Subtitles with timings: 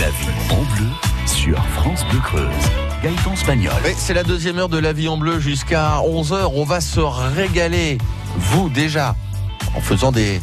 [0.00, 0.86] La vie en bleu
[1.26, 2.46] sur France Bleu Creuse.
[3.02, 3.72] Gaëtan Spagnol.
[3.96, 6.52] C'est la deuxième heure de la vie en bleu jusqu'à 11h.
[6.54, 7.98] On va se régaler,
[8.36, 9.16] vous déjà,
[9.74, 10.40] en faisant des,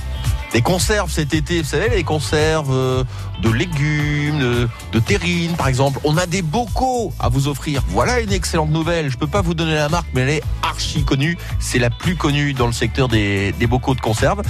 [0.51, 1.61] des conserves cet été.
[1.61, 3.03] Vous savez, les conserves euh,
[3.41, 5.99] de légumes, de, terrines par exemple.
[6.03, 7.81] On a des bocaux à vous offrir.
[7.89, 9.09] Voilà une excellente nouvelle.
[9.09, 11.37] Je peux pas vous donner la marque, mais elle est archi connue.
[11.59, 14.41] C'est la plus connue dans le secteur des, des bocaux de conserve.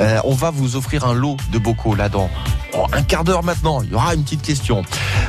[0.00, 2.30] Euh, on va vous offrir un lot de bocaux là-dedans.
[2.92, 4.82] Un quart d'heure maintenant, il y aura une petite question.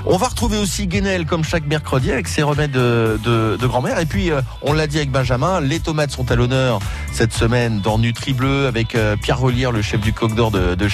[0.05, 3.99] On va retrouver aussi Guénel comme chaque mercredi avec ses remèdes de, de, grand-mère.
[3.99, 6.79] Et puis, euh, on l'a dit avec Benjamin, les tomates sont à l'honneur
[7.11, 10.87] cette semaine dans Nutri Bleu avec Pierre Relière, le chef du coq d'or de, de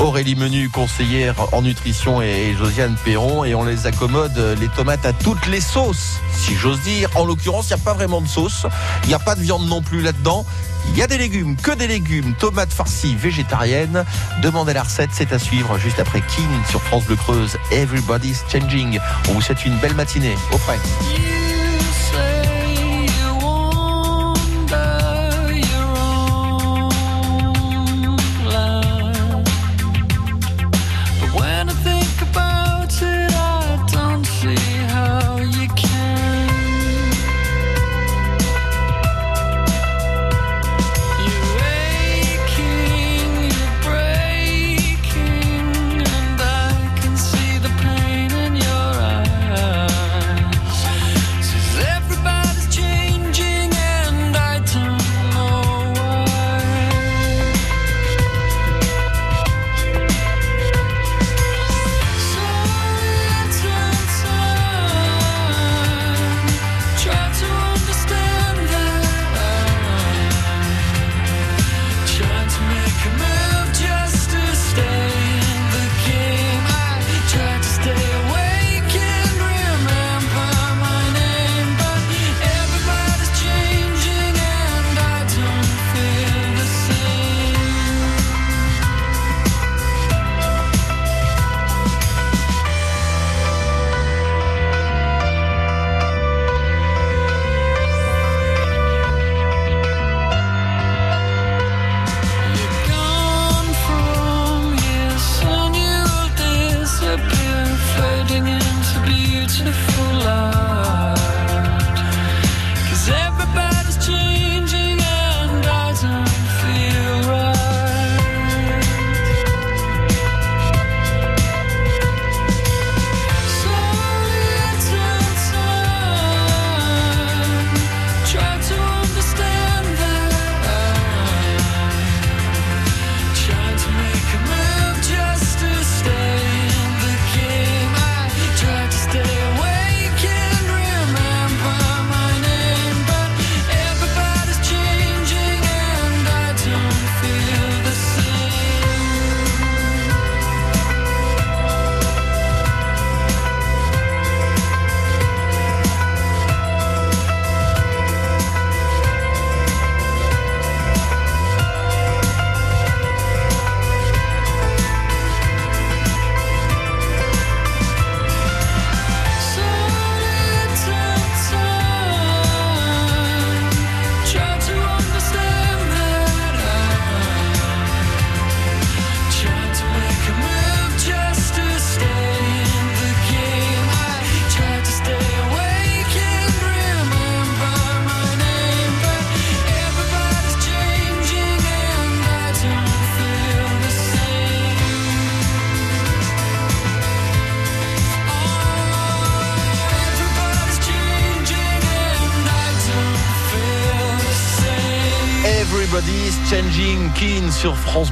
[0.00, 3.44] Aurélie Menu, conseillère en nutrition et, et Josiane Perron.
[3.44, 7.10] Et on les accommode, euh, les tomates à toutes les sauces, si j'ose dire.
[7.14, 8.66] En l'occurrence, il n'y a pas vraiment de sauce.
[9.04, 10.44] Il n'y a pas de viande non plus là-dedans.
[10.90, 14.04] Il y a des légumes, que des légumes, tomates farcies végétariennes.
[14.42, 17.56] Demandez la recette, c'est à suivre juste après King sur France Bleu Creuse.
[17.70, 18.98] Everybody's changing.
[19.28, 20.36] On vous souhaite une belle matinée.
[20.52, 20.78] Au frais.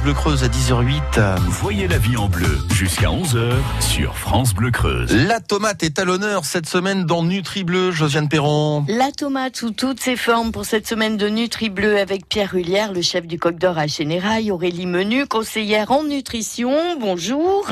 [0.03, 1.37] Bleu Creuse à 10h08.
[1.49, 5.15] Voyez la vie en bleu jusqu'à 11h sur France Bleu Creuse.
[5.27, 8.83] La tomate est à l'honneur cette semaine dans Nutri Bleu, Josiane Perron.
[8.87, 12.93] La tomate sous toutes ses formes pour cette semaine de Nutri Bleu avec Pierre Hullière,
[12.93, 16.99] le chef du Coq d'Or à Chénérail, Aurélie Menu, conseillère en nutrition.
[16.99, 17.67] Bonjour.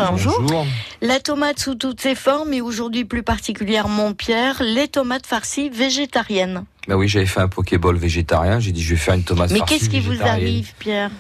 [1.02, 6.64] La tomate sous toutes ses formes et aujourd'hui plus particulièrement Pierre, les tomates farcies végétariennes.
[6.88, 8.60] Bah oui, j'avais fait un Pokéball végétarien.
[8.60, 11.12] J'ai dit, je vais faire une tomate Mais qu'est-ce qui vous arrive Pierre?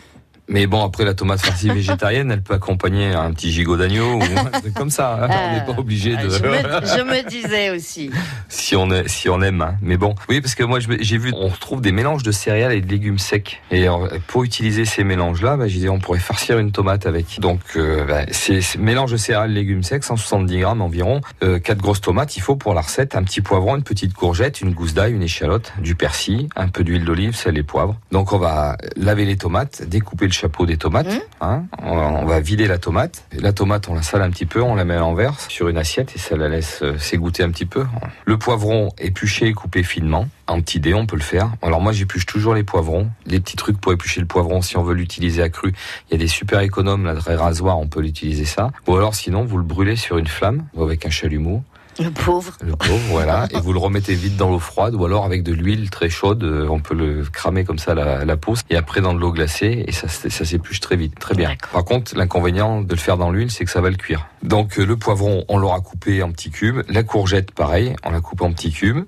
[0.49, 4.21] Mais bon, après, la tomate farcie végétarienne, elle peut accompagner un petit gigot d'agneau ou
[4.23, 5.19] un truc comme ça.
[5.21, 5.27] hein.
[5.29, 6.17] on n'est pas obligé de.
[6.17, 8.09] Ah, Je me, je me disais aussi.
[8.49, 9.61] si on est, si on aime.
[9.61, 9.75] hein.
[9.81, 12.81] Mais bon, oui, parce que moi, j'ai vu, on retrouve des mélanges de céréales et
[12.81, 13.61] de légumes secs.
[13.71, 17.39] Et alors, pour utiliser ces mélanges-là, bah, j'ai dit, on pourrait farcir une tomate avec.
[17.39, 21.79] Donc, euh, bah, c'est mélange de céréales, et légumes secs, 170 grammes environ, euh, quatre
[21.79, 22.35] grosses tomates.
[22.37, 25.23] Il faut pour la recette un petit poivron, une petite courgette, une gousse d'ail, une
[25.23, 27.95] échalote, du persil, un peu d'huile d'olive, sel et poivre.
[28.11, 31.07] Donc, on va laver les tomates, découper le chapeau des tomates.
[31.07, 31.19] Mmh.
[31.41, 31.63] hein.
[31.83, 33.25] on, va, on va vider la tomate.
[33.31, 35.67] Et la tomate, on la sale un petit peu, on la met à l'envers sur
[35.67, 37.85] une assiette et ça la laisse euh, s'égoutter un petit peu.
[38.25, 40.27] Le poivron épluché et coupé finement.
[40.47, 41.51] En petits dés, on peut le faire.
[41.61, 43.09] Alors moi, j'épluche toujours les poivrons.
[43.25, 45.73] Les petits trucs pour éplucher le poivron, si on veut l'utiliser à cru,
[46.09, 48.71] il y a des super économes, là, de rasoir, on peut l'utiliser ça.
[48.87, 51.63] Ou alors sinon, vous le brûlez sur une flamme ou avec un chalumeau.
[51.99, 52.53] Le pauvre.
[52.65, 53.47] Le pauvre, voilà.
[53.51, 56.43] Et vous le remettez vite dans l'eau froide ou alors avec de l'huile très chaude,
[56.43, 59.31] euh, on peut le cramer comme ça la, la peau et après dans de l'eau
[59.31, 61.55] glacée et ça, ça s'épluche très vite, très bien.
[61.71, 64.27] Par contre, l'inconvénient de le faire dans l'huile, c'est que ça va le cuire.
[64.43, 66.81] Donc euh, le poivron, on l'aura coupé en petits cubes.
[66.87, 69.03] La courgette, pareil, on la coupe en petits cubes.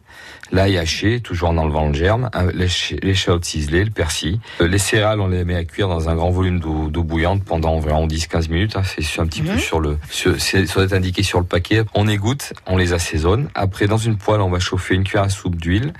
[0.51, 2.29] L'ail haché, toujours en enlevant le germe.
[2.53, 4.39] L'éch- L'échalote ciselée, le persil.
[4.59, 7.71] Euh, Les céréales, on les met à cuire dans un grand volume d'eau bouillante pendant
[7.73, 8.75] environ 10-15 minutes.
[8.75, 8.81] hein.
[8.83, 9.59] C'est un petit peu Mhm.
[9.59, 11.83] sur le, sur, c'est- ça doit être indiqué sur le paquet.
[11.93, 13.49] On égoutte, on les assaisonne.
[13.55, 15.93] Après, dans une poêle, on va chauffer une cuillère à soupe d'huile,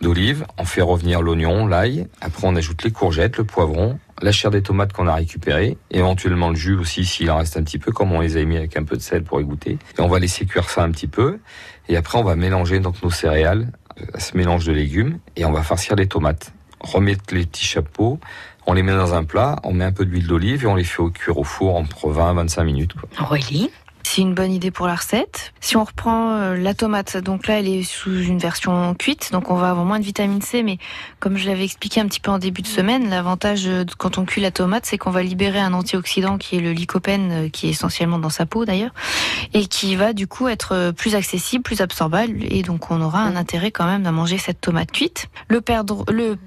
[0.00, 0.46] d'olive.
[0.56, 2.06] On fait revenir l'oignon, l'ail.
[2.22, 6.50] Après, on ajoute les courgettes, le poivron, la chair des tomates qu'on a récupérée, éventuellement
[6.50, 8.76] le jus aussi s'il en reste un petit peu, comme on les a mis avec
[8.76, 9.78] un peu de sel pour égoutter.
[9.98, 11.38] Et on va laisser cuire ça un petit peu.
[11.88, 15.52] Et après, on va mélanger donc nos céréales euh, ce mélange de légumes et on
[15.52, 16.52] va farcir les tomates.
[16.80, 18.20] Remettre les petits chapeaux,
[18.66, 20.84] on les met dans un plat, on met un peu d'huile d'olive et on les
[20.84, 22.92] fait cuire au four entre 20 25 minutes.
[22.94, 23.08] quoi.
[23.24, 23.70] Aurélie?
[24.02, 25.52] C'est une bonne idée pour la recette.
[25.60, 29.50] Si on reprend euh, la tomate, donc là elle est sous une version cuite, donc
[29.50, 30.78] on va avoir moins de vitamine C, mais
[31.20, 34.24] comme je l'avais expliqué un petit peu en début de semaine, l'avantage euh, quand on
[34.24, 37.66] cuit la tomate, c'est qu'on va libérer un antioxydant qui est le lycopène, euh, qui
[37.66, 38.92] est essentiellement dans sa peau d'ailleurs,
[39.52, 43.36] et qui va du coup être plus accessible, plus absorbable, et donc on aura un
[43.36, 45.28] intérêt quand même à manger cette tomate cuite.
[45.48, 46.38] Le perdre, le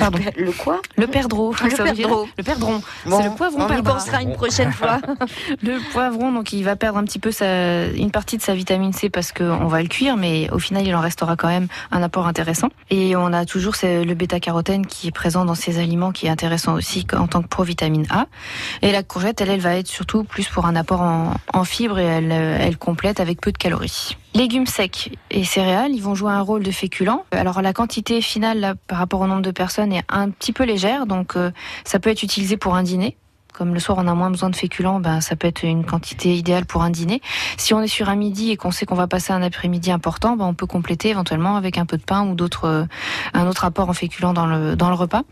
[0.00, 0.18] Pardon.
[0.36, 2.28] Le, le quoi le perdreau, Le veut dire- perdreau.
[2.36, 4.98] le perdron, Bon, c'est le poivron On y pensera une prochaine fois.
[5.62, 8.92] Le poivron, donc il va perdre un petit peu sa, une partie de sa vitamine
[8.92, 12.02] C parce qu'on va le cuire, mais au final il en restera quand même un
[12.02, 12.68] apport intéressant.
[12.90, 16.74] Et on a toujours le bêta-carotène qui est présent dans ces aliments, qui est intéressant
[16.74, 18.26] aussi en tant que provitamine A.
[18.82, 21.98] Et la courgette, elle, elle va être surtout plus pour un apport en, en fibres
[21.98, 24.16] et elle, elle complète avec peu de calories.
[24.32, 27.24] Légumes secs et céréales, ils vont jouer un rôle de féculents.
[27.32, 30.64] Alors la quantité finale là, par rapport au nombre de personnes est un petit peu
[30.64, 31.50] légère, donc euh,
[31.84, 33.16] ça peut être utilisé pour un dîner.
[33.52, 36.34] Comme le soir on a moins besoin de féculents, ben ça peut être une quantité
[36.36, 37.20] idéale pour un dîner.
[37.56, 40.36] Si on est sur un midi et qu'on sait qu'on va passer un après-midi important,
[40.36, 42.84] ben on peut compléter éventuellement avec un peu de pain ou d'autres euh,
[43.34, 45.22] un autre apport en féculents dans le dans le repas.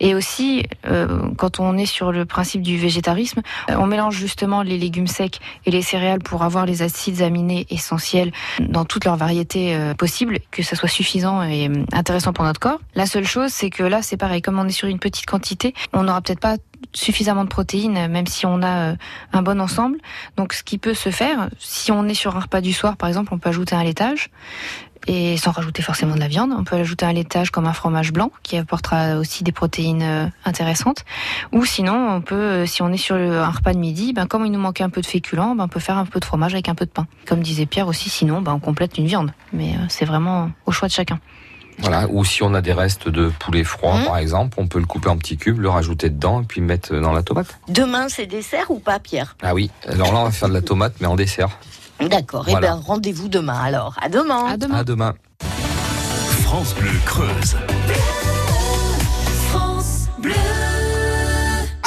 [0.00, 4.62] Et aussi euh, quand on est sur le principe du végétarisme, euh, on mélange justement
[4.62, 9.16] les légumes secs et les céréales pour avoir les acides aminés essentiels dans toutes leurs
[9.16, 12.80] variétés euh, possibles, que ça soit suffisant et intéressant pour notre corps.
[12.94, 15.74] La seule chose, c'est que là, c'est pareil, comme on est sur une petite quantité,
[15.92, 16.56] on n'aura peut-être pas
[16.92, 18.96] suffisamment de protéines, même si on a euh,
[19.32, 19.98] un bon ensemble.
[20.36, 23.08] Donc, ce qui peut se faire, si on est sur un repas du soir, par
[23.08, 24.30] exemple, on peut ajouter un laitage.
[25.08, 28.12] Et sans rajouter forcément de la viande, on peut ajouter un laitage comme un fromage
[28.12, 31.04] blanc qui apportera aussi des protéines euh, intéressantes.
[31.52, 34.44] Ou sinon, on peut, euh, si on est sur un repas de midi, ben, comme
[34.46, 36.54] il nous manquait un peu de féculents, ben, on peut faire un peu de fromage
[36.54, 37.06] avec un peu de pain.
[37.24, 39.32] Comme disait Pierre aussi, sinon, ben, on complète une viande.
[39.52, 41.20] Mais c'est vraiment au choix de chacun.
[41.78, 42.06] Voilà.
[42.08, 44.04] Ou si on a des restes de poulet froid, Mhm.
[44.06, 46.66] par exemple, on peut le couper en petits cubes, le rajouter dedans et puis le
[46.66, 47.48] mettre dans la tomate.
[47.68, 49.36] Demain, c'est dessert ou pas, Pierre?
[49.42, 49.70] Ah oui.
[49.88, 51.50] Alors là, on va faire de la tomate, mais en dessert.
[52.00, 52.44] D'accord.
[52.46, 52.66] Eh Voilà.
[52.74, 53.94] bien, rendez-vous demain alors.
[54.00, 54.46] À demain.
[54.46, 54.76] À demain.
[54.78, 55.14] À demain.
[56.44, 57.56] France Bleu Creuse.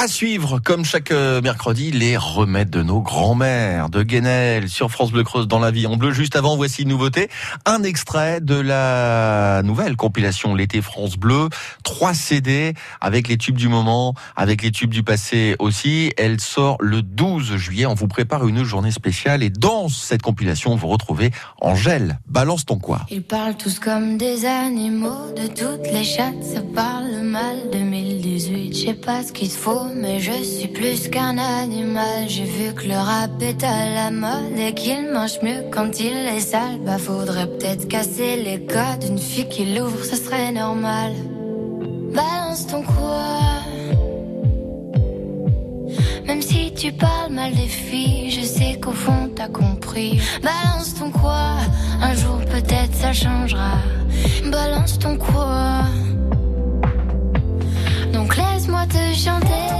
[0.02, 5.12] À suivre, comme chaque euh, mercredi, les remèdes de nos grands-mères de Guénel sur France
[5.12, 6.10] Bleu Creuse dans la vie en bleu.
[6.10, 7.28] Juste avant, voici une nouveauté,
[7.66, 11.50] un extrait de la nouvelle compilation L'été France Bleu,
[11.84, 16.14] trois CD avec les tubes du moment, avec les tubes du passé aussi.
[16.16, 17.84] Elle sort le 12 juillet.
[17.84, 21.30] On vous prépare une journée spéciale et dans cette compilation, vous retrouvez
[21.60, 22.18] Angèle.
[22.26, 27.20] Balance ton quoi Ils parlent tous comme des animaux, de toutes les chattes, ça parle
[27.20, 27.56] mal.
[27.70, 32.28] 2018, je sais pas ce qu'il te faut, mais je suis plus qu'un animal.
[32.28, 36.16] J'ai vu que le rap est à la mode et qu'il mange mieux quand il
[36.36, 36.78] est sale.
[36.84, 41.12] Bah faudrait peut-être casser les codes, une fille qui l'ouvre, ce serait normal.
[42.14, 43.28] Balance ton quoi
[46.26, 50.20] Même si tu parles mal des filles, je sais qu'au fond t'as compris.
[50.42, 51.56] Balance ton quoi
[52.02, 53.78] Un jour peut-être ça changera.
[54.50, 55.84] Balance ton quoi
[58.12, 59.79] Donc laisse-moi te chanter.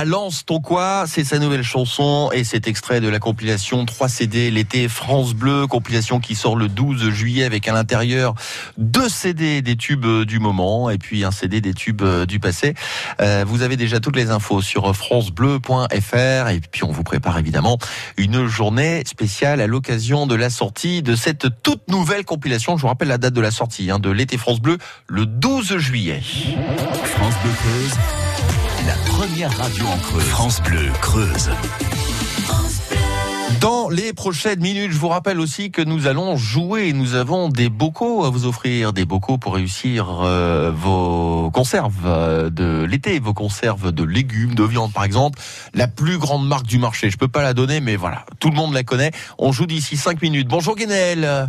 [0.00, 4.50] Balance ton quoi, c'est sa nouvelle chanson et c'est extrait de la compilation 3 CD
[4.50, 8.34] l'été France Bleu, compilation qui sort le 12 juillet avec à l'intérieur
[8.78, 12.72] deux CD des tubes du moment et puis un CD des tubes du passé.
[13.20, 17.76] Euh, vous avez déjà toutes les infos sur francebleu.fr et puis on vous prépare évidemment
[18.16, 22.78] une journée spéciale à l'occasion de la sortie de cette toute nouvelle compilation.
[22.78, 24.78] Je vous rappelle la date de la sortie hein, de l'été France Bleu,
[25.08, 26.22] le 12 juillet.
[27.04, 30.24] France Bleu la première radio en Creuse.
[30.24, 31.50] France Bleu Creuse.
[33.60, 36.92] Dans les prochaines minutes, je vous rappelle aussi que nous allons jouer.
[36.92, 42.48] Nous avons des bocaux à vous offrir, des bocaux pour réussir euh, vos conserves euh,
[42.48, 45.38] de l'été, vos conserves de légumes, de viande par exemple.
[45.74, 47.10] La plus grande marque du marché.
[47.10, 49.10] Je peux pas la donner, mais voilà, tout le monde la connaît.
[49.38, 50.48] On joue d'ici 5 minutes.
[50.48, 51.48] Bonjour Guénel.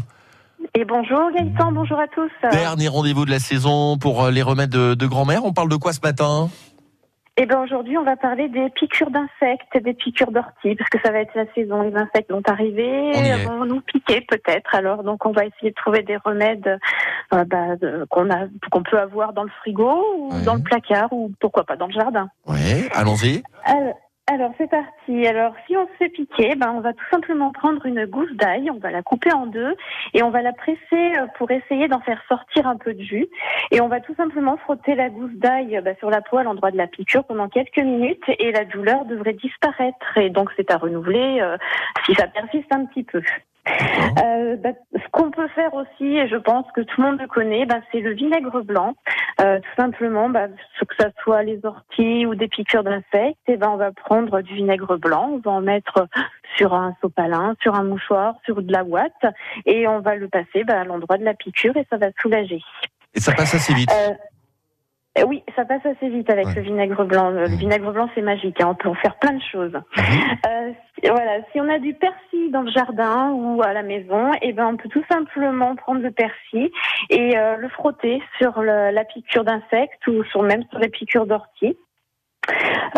[0.75, 2.31] Et bonjour Gaëtan, bonjour à tous.
[2.51, 5.45] Dernier rendez-vous de la saison pour euh, les remèdes de, de grand-mère.
[5.45, 6.49] On parle de quoi ce matin?
[7.37, 11.11] Et ben aujourd'hui, on va parler des piqûres d'insectes, des piqûres d'orties, parce que ça
[11.11, 11.81] va être la saison.
[11.81, 13.11] Les insectes vont arriver,
[13.45, 14.75] vont nous piquer peut-être.
[14.75, 16.77] Alors donc, on va essayer de trouver des remèdes
[17.33, 20.43] euh, bah, de- qu'on a, qu'on peut avoir dans le frigo ou Ouais.
[20.43, 22.29] dans le placard ou pourquoi pas dans le jardin.
[22.45, 23.41] Ouais, allons-y.
[24.27, 25.27] Alors, c'est parti.
[25.27, 28.71] Alors si on se fait piquer, ben on va tout simplement prendre une gousse d'ail,
[28.71, 29.75] on va la couper en deux
[30.13, 33.27] et on va la presser euh, pour essayer d'en faire sortir un peu de jus.
[33.71, 36.43] Et on va tout simplement frotter la gousse d'ail euh, bah, sur la peau à
[36.43, 40.17] l'endroit de la piqûre pendant quelques minutes et la douleur devrait disparaître.
[40.17, 41.57] Et donc c'est à renouveler euh,
[42.05, 43.21] si ça persiste un petit peu.
[43.67, 47.27] Euh, bah, ce qu'on peut faire aussi, et je pense que tout le monde le
[47.27, 48.95] connaît, bah, c'est le vinaigre blanc.
[49.39, 53.69] Euh, tout simplement, bah, que ça soit les orties ou des piqûres d'insectes, et ben
[53.69, 56.07] on va prendre du vinaigre blanc, on va en mettre
[56.57, 59.25] sur un sopalin, sur un mouchoir, sur de la ouate,
[59.65, 62.61] et on va le passer à l'endroit de la piqûre et ça va soulager.
[63.13, 63.91] Et ça passe assez vite.
[63.91, 64.13] Euh,
[65.27, 66.53] oui, ça passe assez vite avec Ouais.
[66.55, 67.29] le vinaigre blanc.
[67.31, 67.55] Le Mhm.
[67.57, 68.61] vinaigre blanc, c'est magique.
[68.61, 69.73] hein, On peut en faire plein de choses.
[69.73, 70.03] Mhm.
[70.47, 74.31] Euh, si- voilà, si on a du persil dans le jardin ou à la maison,
[74.41, 76.69] et ben on peut tout simplement prendre le persil
[77.09, 81.25] et euh, le frotter sur le- la piqûre d'insectes ou sur même sur les piqûres
[81.25, 81.77] d'ortie.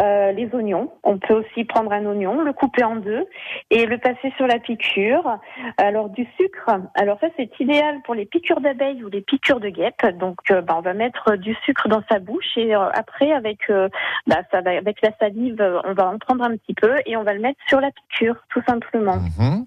[0.02, 3.26] Euh, les oignons, on peut aussi prendre un oignon, le couper en deux
[3.70, 5.38] et le passer sur la piqûre.
[5.78, 9.70] Alors du sucre, alors ça c'est idéal pour les piqûres d'abeilles ou les piqûres de
[9.70, 10.06] guêpes.
[10.20, 13.70] Donc euh, bah, on va mettre du sucre dans sa bouche et euh, après avec
[13.70, 13.90] euh,
[14.28, 17.34] bah, ça avec la salive, on va en prendre un petit peu et on va
[17.34, 19.18] le mettre sur la piqûre tout simplement.
[19.40, 19.66] Mhm.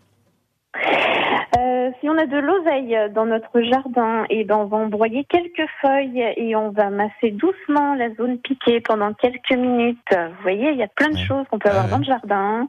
[1.58, 5.24] Euh, si on a de l'oseille dans notre jardin, et ben on va en broyer
[5.24, 9.98] quelques feuilles et on va masser doucement la zone piquée pendant quelques minutes.
[10.10, 12.68] Vous voyez, il y a plein de choses qu'on peut avoir dans le jardin.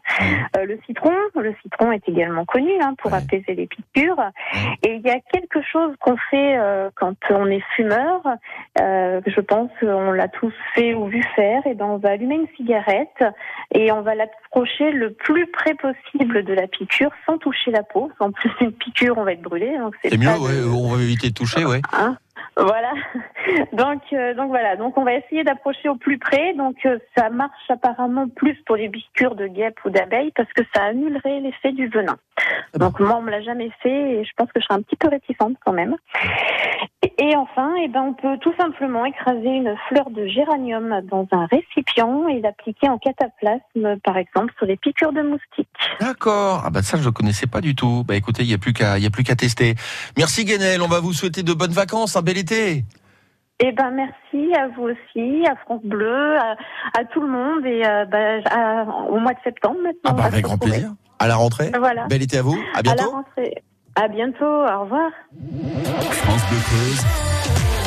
[0.55, 4.31] Euh, le citron, le citron est également connu hein, pour apaiser les piqûres.
[4.83, 8.21] Et il y a quelque chose qu'on fait euh, quand on est fumeur.
[8.77, 11.65] Je pense qu'on l'a tous fait ou vu faire.
[11.65, 13.23] Et ben on va allumer une cigarette
[13.73, 17.96] et on va l'approcher le plus près possible de la piqûre sans toucher la peau.
[18.19, 19.75] En plus d'une piqûre, on va être brûlé.
[20.01, 21.81] C'est mieux, de- on va éviter de toucher, ouais.
[21.93, 22.17] Hein
[22.57, 22.93] voilà.
[23.73, 24.75] Donc, euh, donc voilà.
[24.75, 26.53] Donc on va essayer d'approcher au plus près.
[26.53, 30.63] Donc euh, ça marche apparemment plus pour les piqûres de guêpes ou d'abeilles parce que
[30.73, 32.17] ça annulerait l'effet du venin.
[32.73, 34.81] Ah Donc moi on me l'a jamais fait et je pense que je serai un
[34.81, 35.95] petit peu réticente quand même.
[37.19, 41.45] Et, enfin, eh ben on peut tout simplement écraser une fleur de géranium dans un
[41.45, 45.67] récipient et l'appliquer en cataplasme, par exemple, sur les piqûres de moustiques.
[45.99, 46.63] D'accord.
[46.65, 48.03] Ah bah ça je ne connaissais pas du tout.
[48.07, 49.75] Bah écoutez, il y a plus qu'à il a plus qu'à tester.
[50.17, 52.83] Merci Guénel, on va vous souhaiter de bonnes vacances, un bel été.
[53.59, 56.55] Eh ben merci à vous aussi, à France Bleu, à,
[56.99, 60.11] à tout le monde et euh, bah, à- au mois de septembre maintenant.
[60.11, 60.91] Ah bah avec grand plaisir.
[61.19, 61.71] À la rentrée.
[61.79, 62.05] Voilà.
[62.07, 62.59] Bel été à vous.
[62.75, 63.11] À À la bientôt.
[63.11, 63.63] rentrée.
[63.95, 64.45] À bientôt.
[64.45, 65.09] Au revoir.
[66.11, 67.01] France Bleu Creuse,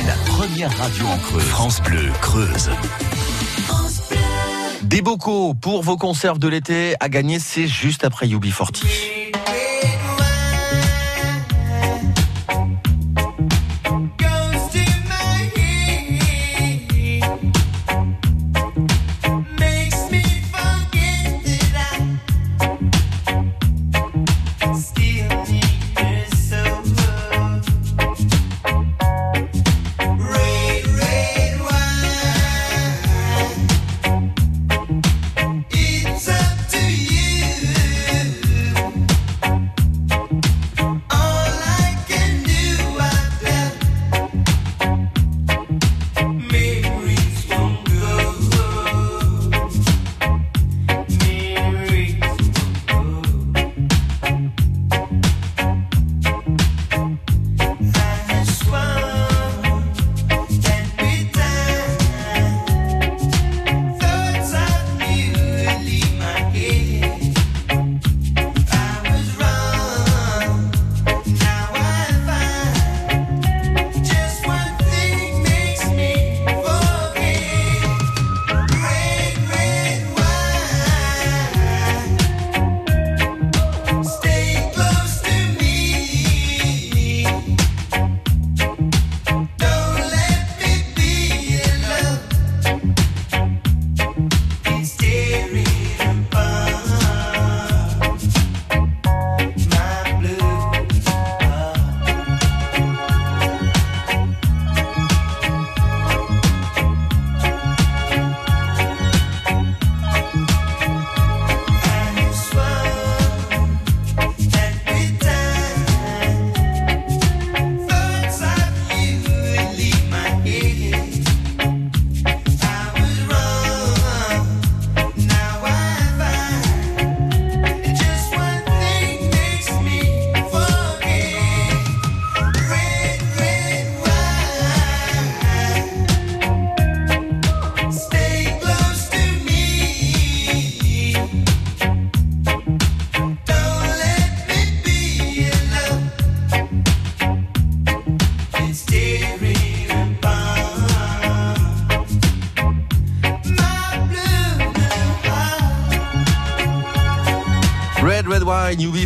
[0.07, 1.45] la première radio en Creuse.
[1.45, 2.71] France Bleu Creuse.
[4.83, 8.83] Des bocaux pour vos conserves de l'été à gagner, c'est juste après UB40.
[8.83, 9.20] Goes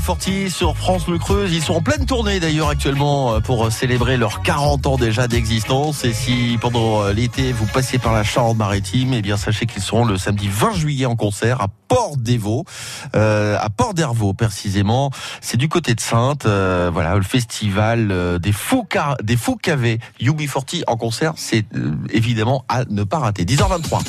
[0.08, 1.52] UB40 sur France Bleu Creuse.
[1.52, 6.04] Ils sont en pleine tournée d'ailleurs actuellement euh, pour célébrer leurs 40 ans déjà d'existence.
[6.04, 10.04] Et si pendant euh, l'été vous passez par la Charente-Maritime, eh bien sachez qu'ils seront
[10.04, 12.64] le samedi 20 juillet en concert à Port d'Evaux,
[13.16, 15.10] euh, à Port d'Hervaux précisément.
[15.40, 16.44] C'est du côté de Sainte.
[16.44, 18.52] euh, voilà, le festival euh, des
[18.90, 23.44] car- des cavés UB40 en concert, c'est euh, évidemment à ne pas rater.
[23.44, 24.00] 10h23.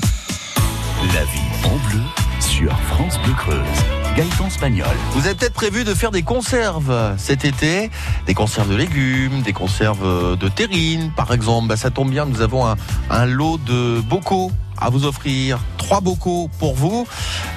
[1.14, 2.02] La vie en bleu
[2.42, 4.05] sur France Bleu Creuse.
[4.16, 4.88] Gaëtan Spagnol.
[5.12, 7.92] Vous avez peut-être prévu de faire des conserves cet été,
[8.26, 11.68] des conserves de légumes, des conserves de terrine, par exemple.
[11.68, 12.66] Bah, ça tombe bien, nous avons
[13.10, 17.06] un, lot de bocaux à vous offrir, trois bocaux pour vous,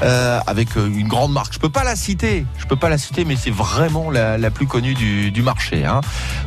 [0.03, 1.53] euh, avec une grande marque.
[1.53, 4.67] Je peux pas la citer, je peux pas la citer, mais c'est vraiment la, plus
[4.67, 5.85] connue du, du marché.
[5.85, 6.01] Hein.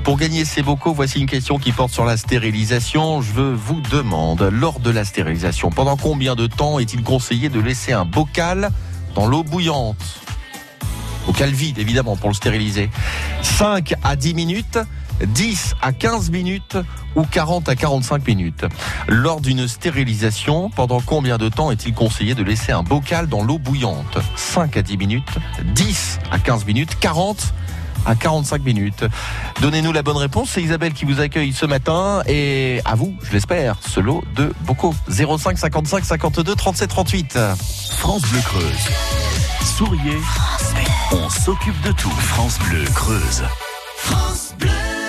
[0.04, 3.21] Pour gagner ces bocaux, voici une question qui porte sur la stérilisation.
[3.21, 7.93] Je vous demande, lors de la stérilisation, pendant combien de temps est-il conseillé de laisser
[7.93, 8.71] un bocal
[9.15, 9.97] dans l'eau bouillante
[11.28, 12.89] Au calvide, évidemment, pour le stériliser.
[13.41, 14.80] 5 à 10 minutes,
[15.26, 16.78] 10 à 15 minutes
[17.15, 18.65] ou 40 à 45 minutes.
[19.08, 23.60] Lors d'une stérilisation, pendant combien de temps est-il conseillé de laisser un bocal dans l'eau
[23.60, 24.17] bouillante?
[24.36, 25.38] 5 à 10 minutes,
[25.76, 27.54] 10 à 15 minutes, 40
[28.06, 29.06] à 45 minutes.
[29.62, 33.32] Donnez-nous la bonne réponse, c'est Isabelle qui vous accueille ce matin et à vous, je
[33.32, 34.94] l'espère, ce lot de bocaux.
[35.10, 37.40] 05 55 52 37 38.
[37.98, 38.90] France Bleu Creuse.
[39.78, 40.20] Souriez.
[41.12, 42.10] On s'occupe de tout.
[42.10, 43.44] France Bleu Creuse.
[43.98, 45.01] France Bleu.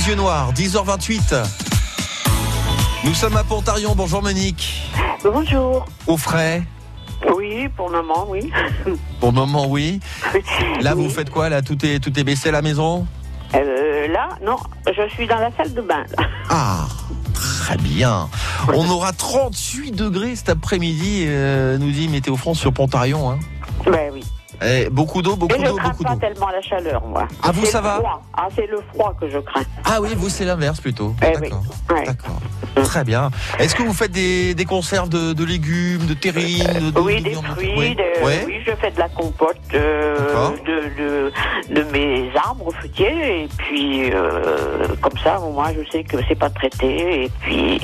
[0.00, 1.34] Des yeux noirs, 10h28.
[3.04, 3.92] Nous sommes à Pontarion.
[3.94, 4.90] Bonjour Monique.
[5.22, 5.84] Bonjour.
[6.06, 6.62] Au frais,
[7.36, 8.50] Oui, pour le moment, oui.
[9.20, 10.00] Pour le moment, oui.
[10.80, 13.06] Là, vous faites quoi Là, tout est, tout est baissé à la maison?
[13.54, 16.04] Euh, là, non, je suis dans la salle de bain.
[16.16, 16.24] là.
[16.48, 16.86] Ah,
[17.34, 18.30] très bien.
[18.72, 23.30] On aura 38 degrés cet après-midi, euh, nous dit Météo France sur Pontarion.
[23.32, 23.38] Hein.
[23.84, 24.24] Ben oui.
[24.62, 26.20] Eh, beaucoup d'eau, beaucoup Et je d'eau, crains beaucoup pas d'eau.
[26.20, 27.26] tellement la chaleur, moi.
[27.42, 28.22] Ah, vous, C'est ça le va froid.
[28.36, 29.62] Ah, c'est le froid que je crains.
[29.84, 31.14] Ah oui, vous, c'est l'inverse plutôt.
[31.22, 31.48] Eh oui.
[31.48, 31.62] D'accord.
[31.90, 32.04] Ouais.
[32.06, 32.40] D'accord.
[32.84, 33.30] Très bien.
[33.58, 37.24] Est-ce que vous faites des, des conserves de, de légumes, de terrines de, Oui, de
[37.30, 37.94] des fruits, Oui.
[37.96, 38.44] de- Ouais.
[38.46, 40.50] oui, je fais de la compote euh,
[41.70, 46.34] de, mes arbres fruitiers et puis euh, comme ça, au moins, je sais que c'est
[46.38, 47.80] pas traité et puis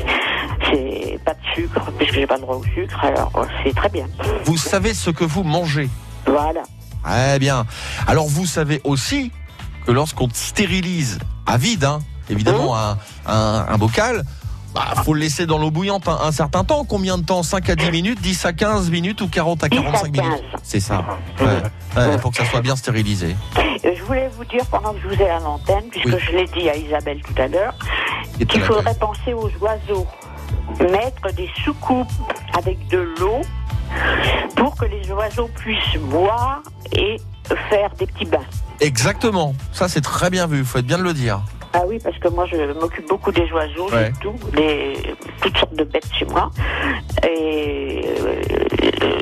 [0.71, 3.33] c'est pas de sucre puisque j'ai pas le droit au sucre, alors
[3.65, 4.07] c'est très bien.
[4.45, 5.89] Vous savez ce que vous mangez.
[6.27, 6.63] Voilà.
[7.05, 7.67] Très bien.
[8.07, 9.31] Alors vous savez aussi
[9.87, 14.25] que lorsqu'on stérilise à vide, hein, évidemment un, un, un bocal,
[14.75, 16.85] bah, faut le laisser dans l'eau bouillante un, un certain temps.
[16.85, 17.43] Combien de temps?
[17.43, 19.21] 5 à 10 minutes, 10 à 15 minutes?
[19.23, 20.31] Ou 40 à 10 à 45 minutes?
[20.53, 20.61] 15.
[20.65, 21.05] C'est ça.
[21.41, 21.47] Ouais.
[21.97, 23.37] Ouais, pour que ça soit bien stérilisé.
[23.83, 26.19] Je voulais vous dire pendant que je vous ai à l'antenne, puisque Oui.
[26.27, 27.75] je l'ai dit à Isabelle tout à l'heure,
[28.49, 30.07] qu'il faudrait penser aux oiseaux,
[30.81, 32.11] mettre des soucoupes
[32.59, 33.41] avec de l'eau
[34.57, 37.17] pour que les oiseaux puissent boire et
[37.71, 38.39] faire des petits bains.
[38.81, 39.55] Exactement.
[39.73, 40.65] Ça c'est très bien vu.
[40.65, 41.41] Faut être bien de le dire.
[41.73, 44.11] Ah oui, parce que moi je m'occupe beaucoup des oiseaux, Ouais.
[44.15, 46.51] j'ai tout, des, toutes sortes de bêtes chez moi,
[47.23, 48.43] et euh,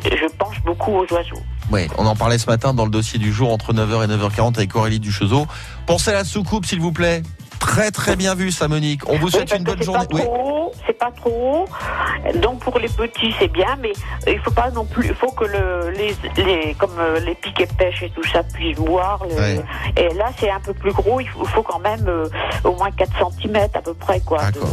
[0.05, 1.43] je pense beaucoup aux oiseaux.
[1.73, 4.57] Ouais, on en parlait ce matin dans le dossier du jour entre 9h et 9h40
[4.57, 5.47] avec Aurélie Duchezeau.
[5.87, 7.23] Pensez à la soucoupe s'il vous plaît.
[7.67, 9.09] Très très bien vu ça Monique.
[9.09, 10.07] On vous souhaite une bonne journée.
[10.07, 10.21] Pas Oui.
[10.23, 11.31] trop haut, c'est pas trop
[11.67, 12.39] haut.
[12.41, 13.93] Donc pour les petits c'est bien, mais
[14.27, 15.07] il faut pas non plus.
[15.09, 18.77] Il faut que le, les, les comme euh, les piquets pêche et tout ça puissent
[18.77, 19.25] boire.
[19.29, 19.65] le- Ouais.
[19.97, 21.21] Et là c'est un peu plus gros.
[21.21, 22.29] Il faut, quand même euh,
[22.65, 24.69] au moins 4 cm à peu près quoi, D'accord.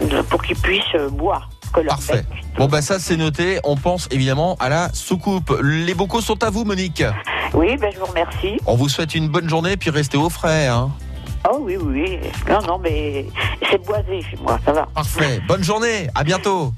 [0.00, 1.48] de- de- pour qu'ils puissent euh, boire.
[1.88, 2.24] Parfait.
[2.56, 3.58] Bon bah ça c'est noté.
[3.64, 5.52] On pense évidemment à la soucoupe.
[5.62, 7.02] Les bocaux sont à vous Monique.
[7.52, 8.56] Oui, ben je vous remercie.
[8.66, 10.68] On vous souhaite une bonne journée puis restez au frais.
[10.68, 10.90] Hein.
[11.48, 12.30] Oh oui, oui, oui.
[12.48, 13.26] Non, non, mais
[13.70, 14.86] c'est boisé chez moi, ça va.
[14.94, 15.40] Parfait.
[15.46, 16.08] Bonne journée.
[16.14, 16.72] À bientôt.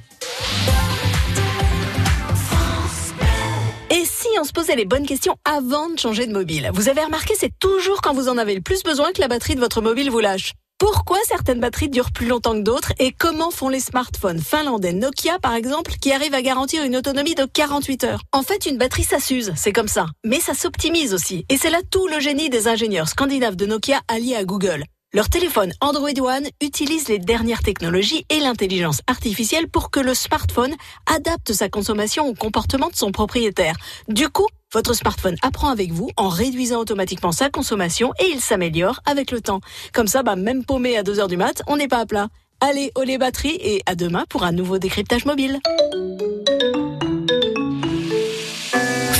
[3.90, 6.70] Et si on se posait les bonnes questions avant de changer de mobile?
[6.74, 9.54] Vous avez remarqué, c'est toujours quand vous en avez le plus besoin que la batterie
[9.54, 10.52] de votre mobile vous lâche.
[10.78, 15.40] Pourquoi certaines batteries durent plus longtemps que d'autres et comment font les smartphones finlandais Nokia
[15.40, 18.22] par exemple qui arrivent à garantir une autonomie de 48 heures?
[18.32, 21.44] En fait, une batterie ça s'use, c'est comme ça, mais ça s'optimise aussi.
[21.48, 24.84] Et c'est là tout le génie des ingénieurs scandinaves de Nokia alliés à Google.
[25.14, 30.74] Leur téléphone Android One utilise les dernières technologies et l'intelligence artificielle pour que le smartphone
[31.06, 33.74] adapte sa consommation au comportement de son propriétaire.
[34.08, 39.00] Du coup, votre smartphone apprend avec vous en réduisant automatiquement sa consommation et il s'améliore
[39.06, 39.62] avec le temps.
[39.94, 42.28] Comme ça, bah, même paumé à 2 heures du mat, on n'est pas à plat.
[42.60, 45.58] Allez, au les batteries et à demain pour un nouveau décryptage mobile.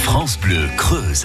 [0.03, 1.25] France Bleu Creuse.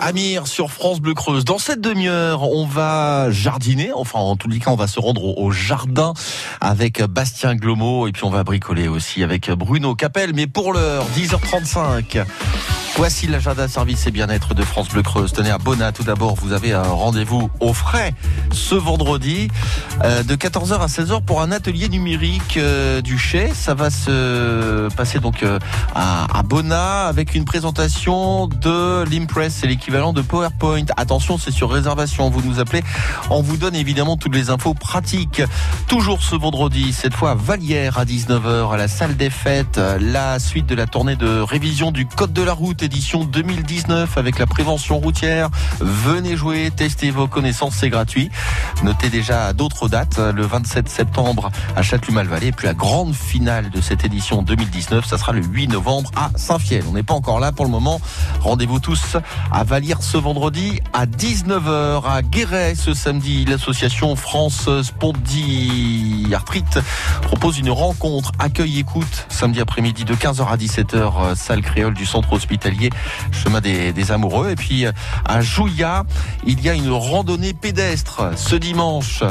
[0.00, 1.44] Amir sur France Bleu Creuse.
[1.44, 3.90] Dans cette demi-heure, on va jardiner.
[3.92, 6.14] Enfin, en tous les cas, on va se rendre au jardin
[6.60, 10.32] avec Bastien Glomo et puis on va bricoler aussi avec Bruno Capel.
[10.32, 12.24] Mais pour l'heure, 10h35.
[12.96, 15.32] Voici l'agenda service et bien-être de France Bleu Creuse.
[15.32, 18.14] Tenez à Bona, tout d'abord, vous avez un rendez-vous au frais
[18.52, 19.48] ce vendredi
[20.04, 23.50] euh, de 14h à 16h pour un atelier numérique euh, du Chez.
[23.54, 25.58] Ça va se passer donc euh,
[25.94, 30.84] à, à Bona avec une présentation de l'Impress, c'est l'équivalent de PowerPoint.
[30.98, 32.28] Attention, c'est sur réservation.
[32.28, 32.82] Vous nous appelez,
[33.30, 35.42] on vous donne évidemment toutes les infos pratiques.
[35.88, 40.66] Toujours ce vendredi, cette fois à à 19h à la salle des fêtes, la suite
[40.66, 44.98] de la tournée de révision du Code de la route édition 2019 avec la prévention
[44.98, 45.50] routière.
[45.80, 48.30] Venez jouer, testez vos connaissances, c'est gratuit.
[48.82, 53.80] Notez déjà d'autres dates, le 27 septembre à Châteloup-Malvallée, et puis la grande finale de
[53.80, 56.84] cette édition 2019, ça sera le 8 novembre à Saint-Fiel.
[56.88, 58.00] On n'est pas encore là pour le moment.
[58.40, 59.16] Rendez-vous tous
[59.50, 63.44] à Vallière ce vendredi à 19h à Guéret ce samedi.
[63.44, 66.78] L'association France Spondyarthrite
[67.22, 72.32] propose une rencontre accueil-écoute samedi après-midi de 15h à 17h, euh, salle créole du centre
[72.32, 72.71] hospitalier,
[73.30, 74.50] chemin des, amoureux.
[74.50, 74.92] Et puis euh,
[75.24, 76.04] à Jouya,
[76.44, 79.22] il y a une randonnée pédestre ce dimanche.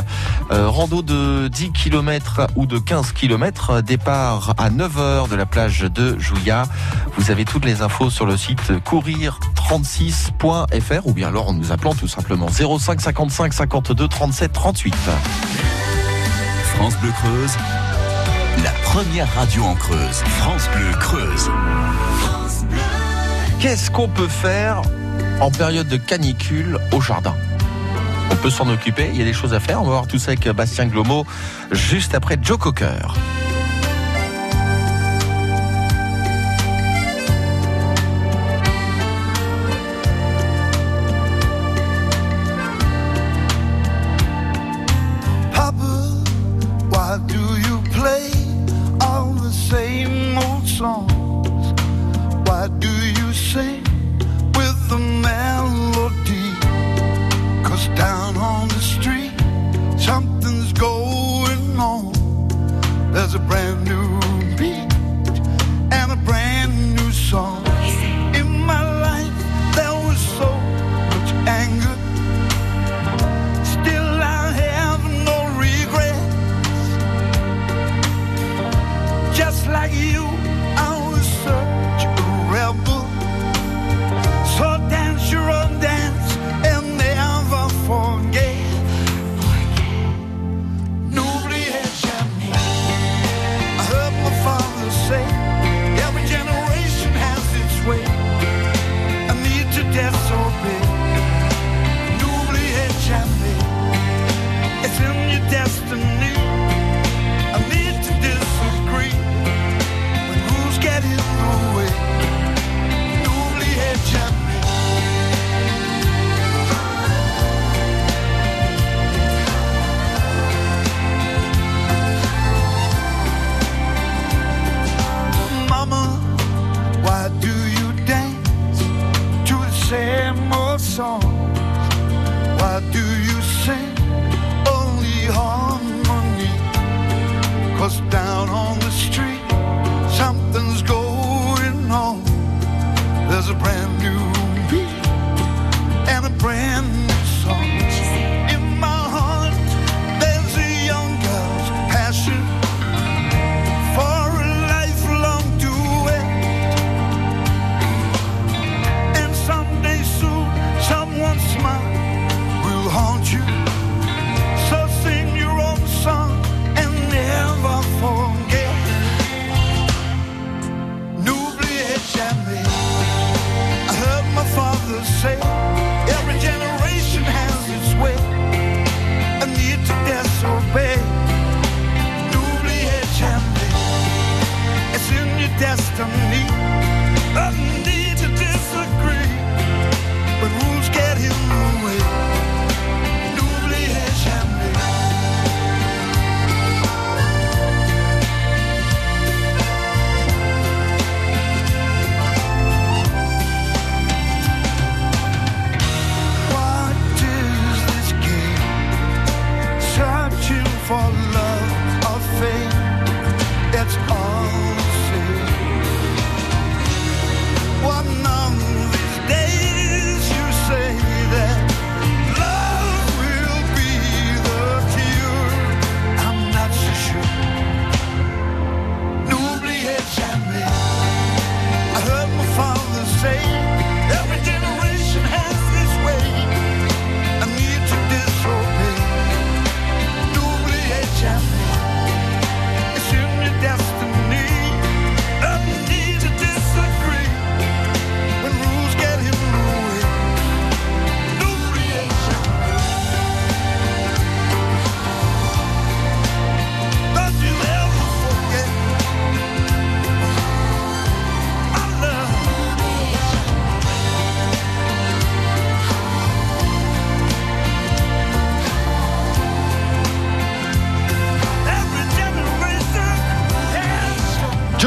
[0.52, 5.82] Euh, rando de 10 km ou de 15 km, départ à 9h de la plage
[5.82, 6.64] de Jouya.
[7.18, 11.94] Vous avez toutes les infos sur le site courir36.fr ou bien alors en nous appelant
[11.94, 14.96] tout simplement 05 55 52 37 38.
[16.76, 17.56] France Bleu Creuse,
[18.64, 20.24] la première radio en Creuse.
[20.40, 21.50] France Bleu Creuse.
[23.62, 24.82] Qu'est-ce qu'on peut faire
[25.40, 27.36] en période de canicule au jardin?
[28.32, 29.80] On peut s'en occuper, il y a des choses à faire.
[29.82, 31.28] On va voir tout ça avec Bastien Glomo
[31.72, 33.14] juste après Joe Cocker.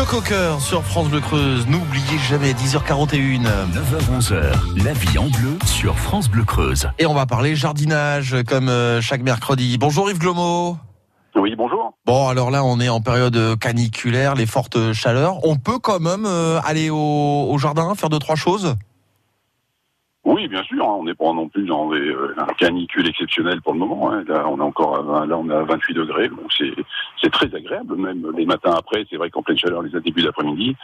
[0.02, 1.66] Cocker sur France Bleu Creuse.
[1.68, 3.40] N'oubliez jamais 10h41.
[3.40, 6.88] 9h-11h, la vie en bleu sur France Bleu Creuse.
[6.98, 9.78] Et on va parler jardinage comme euh, chaque mercredi.
[9.78, 10.76] Bonjour Yves Glomo.
[11.36, 11.94] Oui, bonjour.
[12.06, 15.44] Bon, alors là, on est en période caniculaire, les fortes chaleurs.
[15.46, 18.76] On peut quand même euh, aller au, au jardin, faire deux, trois choses?
[20.24, 20.84] Oui, bien sûr.
[20.84, 24.10] hein, on n'est pas non plus dans des euh, un canicule exceptionnel pour le moment.
[24.12, 24.24] hein.
[24.26, 26.72] Là, on est encore à 20, là, on est à 28 degrés, donc c'est
[27.22, 27.96] c'est très agréable.
[27.96, 30.76] Même les matins après, c'est vrai qu'en pleine chaleur, les débuts d'après-midi,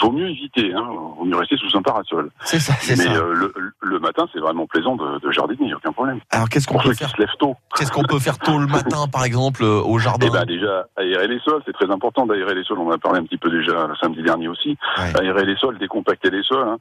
[0.00, 0.72] vaut mieux éviter.
[0.74, 0.84] Hein,
[1.18, 2.30] vaut mieux rester sous un parasol.
[2.44, 3.20] C'est ça, c'est Mais ça.
[3.20, 6.20] euh, le, le matin, c'est vraiment plaisant de, de jardiner, aucun problème.
[6.30, 7.56] Alors, qu'est-ce qu'on peut faire se lèvent tôt.
[7.76, 10.86] Qu'est-ce qu'on peut faire tôt le matin, par exemple, euh, au jardin Eh ben déjà,
[10.96, 12.78] aérer les sols, c'est très important d'aérer les sols.
[12.78, 14.76] On en a parlé un petit peu déjà le samedi dernier aussi.
[14.98, 15.20] Ouais.
[15.20, 16.78] Aérer les sols, décompacter les sols, hein,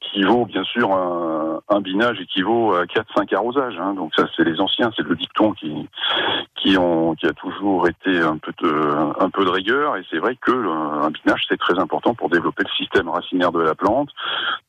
[0.00, 1.35] qui vaut bien sûr un,
[1.68, 3.78] un binage équivaut à 4-5 arrosages.
[3.78, 3.94] Hein.
[3.94, 5.88] Donc ça, c'est les anciens, c'est le dicton qui
[6.54, 9.96] qui ont qui a toujours été un peu de un peu de rigueur.
[9.96, 13.52] Et c'est vrai que le- un binage, c'est très important pour développer le système racinaire
[13.52, 14.10] de la plante,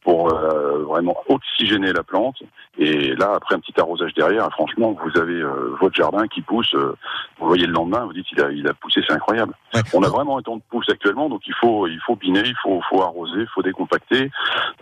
[0.03, 2.38] pour euh, vraiment oxygéner la plante.
[2.80, 6.74] Et là, après un petit arrosage derrière, franchement, vous avez euh, votre jardin qui pousse.
[6.76, 6.95] euh,
[7.39, 9.53] vous voyez le lendemain, vous dites il a, il a poussé, c'est incroyable.
[9.74, 9.82] Ouais.
[9.93, 12.55] On a vraiment un temps de pousse actuellement, donc il faut, il faut biner, il
[12.61, 14.30] faut, faut arroser, il faut décompacter.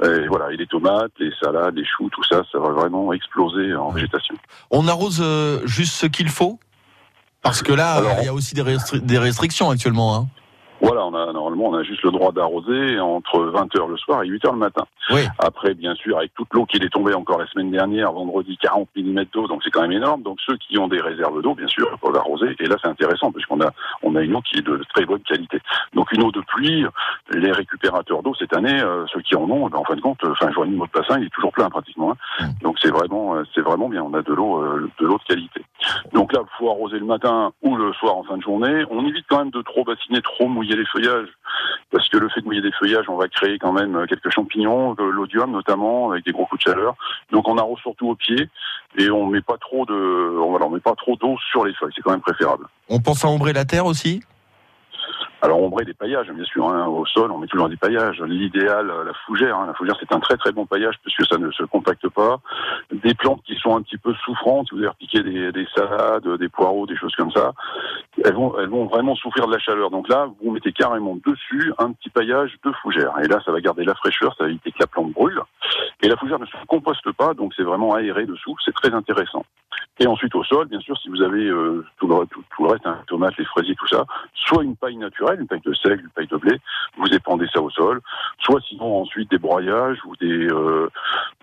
[0.03, 3.75] Et voilà, et les tomates, les salades, les choux, tout ça, ça va vraiment exploser
[3.75, 4.35] en végétation.
[4.71, 6.59] On arrose euh, juste ce qu'il faut?
[7.41, 10.15] Parce que là, Alors, il y a aussi des, restri- des restrictions actuellement.
[10.15, 10.27] Hein.
[10.85, 14.27] Voilà, on a normalement on a juste le droit d'arroser entre 20h le soir et
[14.27, 14.85] 8h le matin.
[15.09, 15.21] Oui.
[15.39, 18.87] Après, bien sûr, avec toute l'eau qui est tombée encore la semaine dernière, vendredi 40
[18.95, 20.21] mm d'eau, donc c'est quand même énorme.
[20.21, 22.55] Donc ceux qui ont des réserves d'eau, bien sûr, peuvent arroser.
[22.59, 23.71] Et là, c'est intéressant puisqu'on a
[24.03, 25.59] on a une eau qui est de très bonne qualité.
[25.95, 26.85] Donc une eau de pluie,
[27.31, 30.19] les récupérateurs d'eau cette année, euh, ceux qui en ont, ben, en fin de compte,
[30.23, 32.11] enfin, je vois le bassin, il est toujours plein pratiquement.
[32.11, 32.45] hein.
[32.61, 34.03] Donc c'est vraiment euh, c'est vraiment bien.
[34.03, 35.61] On a de l'eau euh, de l'eau de qualité.
[36.13, 38.83] Donc là, il faut arroser le matin ou le soir en fin de journée.
[38.89, 41.29] On évite quand même de trop bassiner, trop mouiller les feuillages,
[41.91, 44.31] parce que le fait de mouiller des feuillages, on va créer quand même euh, quelques
[44.31, 46.95] champignons, l'odium notamment, avec des gros coups de chaleur.
[47.31, 48.49] Donc on arrose surtout au pied
[48.97, 51.91] et on met pas trop de, on met pas trop d'eau sur les feuilles.
[51.95, 52.65] C'est quand même préférable.
[52.89, 54.21] On pense à ombrer la terre aussi?
[55.45, 58.19] Alors on des paillages, bien sûr, hein, au sol, on met toujours des paillages.
[58.21, 61.37] L'idéal, euh, la fougère, hein, la fougère c'est un très très bon paillage puisque ça
[61.37, 62.39] ne se compacte pas.
[62.91, 66.27] Des plantes qui sont un petit peu souffrantes, si vous avez repiqué des, des salades,
[66.39, 67.53] des poireaux, des choses comme ça,
[68.23, 69.91] elles vont, vraiment souffrir de la chaleur.
[69.91, 73.13] Donc là, vous mettez carrément dessus un petit paillage de fougère.
[73.23, 75.39] Et là, ça va garder la fraîcheur, ça va éviter que la plante brûle.
[76.01, 79.45] Et la fougère ne se composte pas, donc c'est vraiment aéré dessous, c'est très intéressant.
[79.99, 82.71] Et ensuite au sol, bien sûr, si vous avez euh, tout, le, tout, tout le
[82.71, 86.01] reste, hein, tomates, les fraisiers, tout ça, soit une paille naturelle, une paille de seigle,
[86.01, 86.59] une paille de blé,
[86.97, 88.01] vous épandez ça au sol,
[88.39, 90.89] soit sinon ensuite des broyages ou des euh,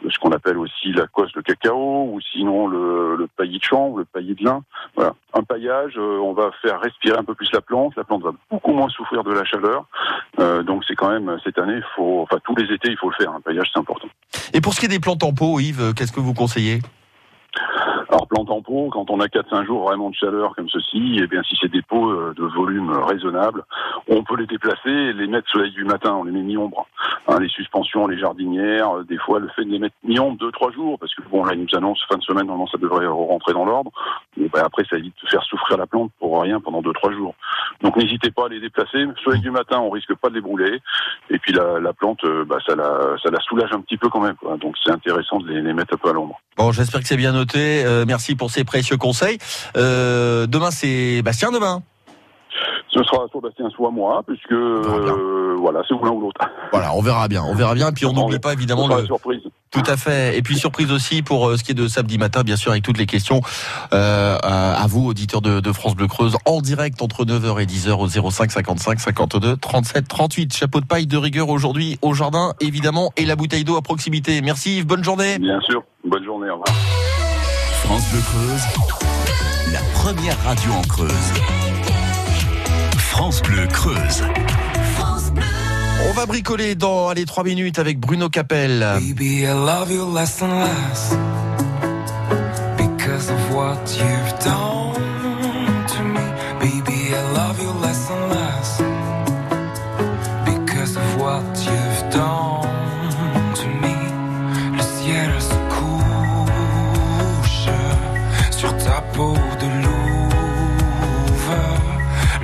[0.09, 3.97] ce qu'on appelle aussi la cosse de cacao, ou sinon le, le paillis de champ
[3.97, 4.63] le paillis de lin.
[4.95, 8.23] Voilà, un paillage, euh, on va faire respirer un peu plus la plante, la plante
[8.23, 9.87] va beaucoup moins souffrir de la chaleur.
[10.39, 13.17] Euh, donc c'est quand même cette année, faut, enfin tous les étés, il faut le
[13.17, 13.33] faire.
[13.33, 14.09] Un paillage, c'est important.
[14.53, 16.81] Et pour ce qui est des plantes en pot, Yves, qu'est-ce que vous conseillez?
[18.23, 21.27] Alors plante en pot, quand on a 4-5 jours vraiment de chaleur comme ceci, et
[21.27, 23.65] bien si c'est des pots euh, de volume raisonnable,
[24.07, 26.87] on peut les déplacer les mettre soleil du matin, on les met mi-ombre.
[27.27, 30.73] Hein, les suspensions, les jardinières, euh, des fois le fait de les mettre mi-ombre 2-3
[30.73, 33.55] jours, parce que bon là ils nous annoncent fin de semaine, normalement ça devrait rentrer
[33.55, 33.91] dans l'ordre,
[34.37, 37.35] ben, après ça évite de faire souffrir la plante pour rien pendant 2-3 jours.
[37.83, 40.81] Donc n'hésitez pas à les déplacer, soleil du matin on risque pas de les brûler,
[41.29, 44.09] et puis la, la plante, euh, bah, ça, la, ça la soulage un petit peu
[44.09, 46.41] quand même, donc c'est intéressant de les, les mettre un peu à l'ombre.
[46.57, 47.83] Bon, j'espère que c'est bien noté.
[47.85, 49.39] Euh, merci pour ces précieux conseils.
[49.75, 51.83] Euh, demain, c'est Bastien demain.
[52.95, 56.43] Ce sera soit Bastien, soit moi, puisque euh, voilà, c'est l'un ou l'autre.
[56.73, 57.89] Voilà, on verra bien, on verra bien.
[57.89, 59.41] Et puis on n'oublie pas évidemment le surprise.
[59.71, 60.37] tout à fait.
[60.37, 62.83] Et puis surprise aussi pour euh, ce qui est de samedi matin, bien sûr, avec
[62.83, 63.41] toutes les questions
[63.95, 67.65] euh, à, à vous, auditeurs de, de France Bleu Creuse, en direct entre 9h et
[67.65, 70.55] 10h au 05 55 52 37 38.
[70.55, 74.43] Chapeau de paille de rigueur aujourd'hui au jardin, évidemment, et la bouteille d'eau à proximité.
[74.43, 75.39] Merci Yves, bonne journée.
[75.39, 76.69] Bien sûr, bonne journée, au revoir.
[77.85, 78.63] France Bleu Creuse,
[79.73, 81.11] la première radio en Creuse.
[82.97, 84.23] France Bleu Creuse.
[86.09, 88.87] On va bricoler dans allez, 3 minutes avec Bruno Capel.
[89.01, 91.17] Baby, I love you less and less
[92.77, 94.72] because of what you've done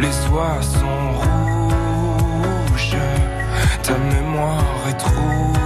[0.01, 2.97] Les oies sont rouges,
[3.83, 5.58] ta mémoire est trouble.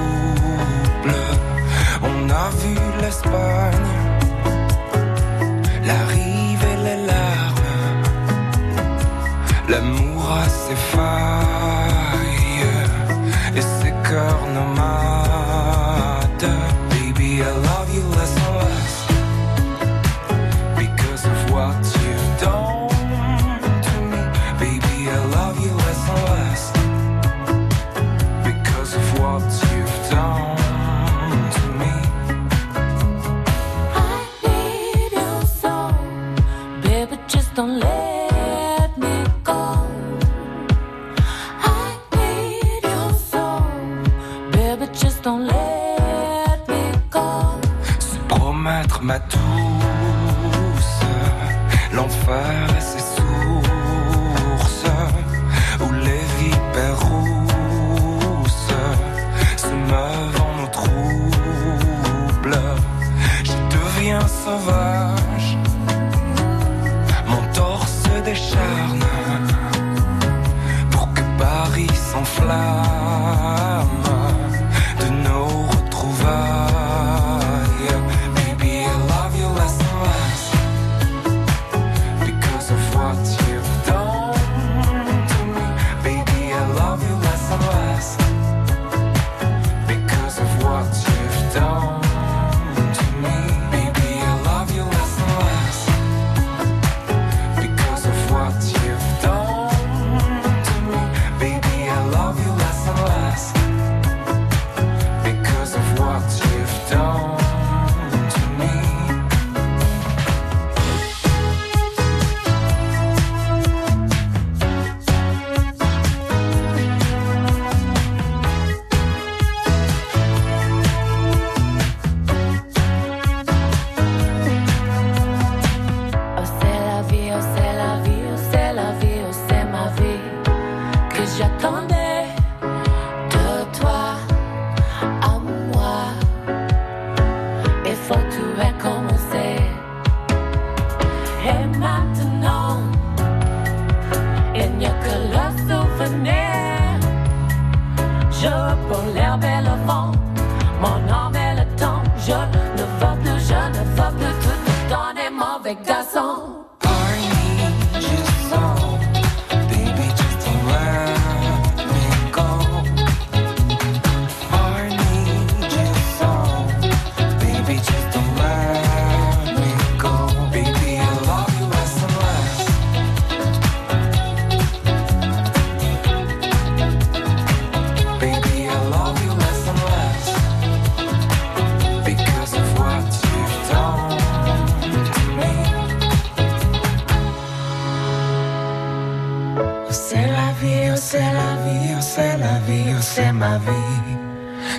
[189.92, 194.16] C'est la vie, oh, c'est la vie, oh, c'est la vie, oh, c'est ma vie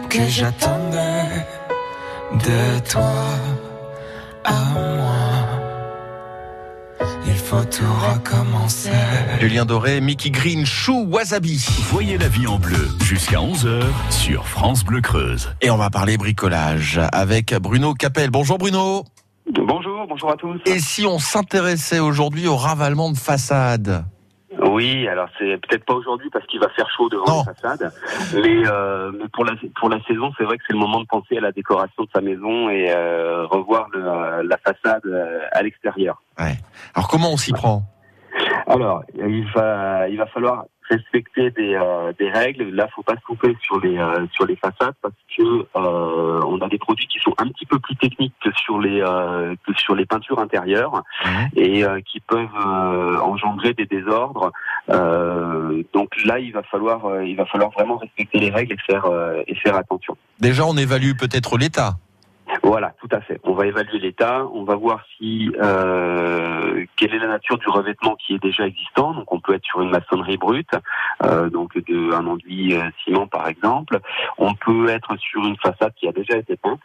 [0.09, 1.45] que j'attendais
[2.33, 3.13] de toi
[4.43, 5.13] à moi.
[7.27, 7.83] Il faut tout
[8.13, 8.89] recommencer.
[9.39, 11.65] Julien Doré, Mickey Green, Chou, Wasabi.
[11.91, 15.53] Voyez la vie en bleu jusqu'à 11h sur France Bleu Creuse.
[15.61, 18.31] Et on va parler bricolage avec Bruno Capel.
[18.31, 19.03] Bonjour Bruno.
[19.51, 20.59] Bonjour, bonjour à tous.
[20.65, 24.05] Et si on s'intéressait aujourd'hui au ravalement de façade?
[24.61, 27.91] Oui, alors c'est peut-être pas aujourd'hui parce qu'il va faire chaud devant la façade,
[28.35, 31.07] mais, euh, mais pour la pour la saison, c'est vrai que c'est le moment de
[31.07, 35.61] penser à la décoration de sa maison et euh, revoir le- la façade euh, à
[35.63, 36.21] l'extérieur.
[36.95, 37.83] Alors comment on s'y prend?
[38.67, 42.69] Alors, il va il va falloir respecter des, euh, des règles.
[42.69, 46.59] Là, faut pas se couper sur les euh, sur les façades parce que euh, on
[46.61, 49.73] a des produits qui sont un petit peu plus techniques que sur les euh, que
[49.75, 51.03] sur les peintures intérieures
[51.55, 54.51] et euh, qui peuvent euh, engendrer des désordres.
[54.89, 59.05] Euh, donc là, il va falloir il va falloir vraiment respecter les règles et faire
[59.05, 60.17] euh, et faire attention.
[60.39, 61.93] Déjà, on évalue peut-être l'état.
[62.61, 63.39] Voilà, tout à fait.
[63.43, 68.15] On va évaluer l'état, on va voir si euh, quelle est la nature du revêtement
[68.15, 69.13] qui est déjà existant.
[69.13, 70.69] Donc on peut être sur une maçonnerie brute,
[71.23, 73.99] euh, donc de un enduit euh, ciment par exemple.
[74.37, 76.83] On peut être sur une façade qui a déjà été peinte.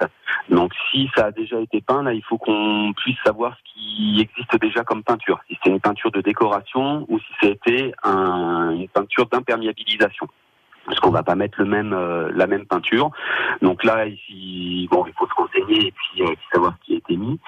[0.49, 4.21] Donc si ça a déjà été peint, là il faut qu'on puisse savoir ce qui
[4.21, 5.39] existe déjà comme peinture.
[5.49, 10.27] Si c'est une peinture de décoration ou si c'était un- une peinture d'imperméabilisation
[10.89, 13.11] parce qu'on va pas mettre euh, la même peinture.
[13.63, 16.95] Donc là, ici, bon, il faut se renseigner et puis, euh, puis savoir ce qui
[16.95, 17.39] a été mis.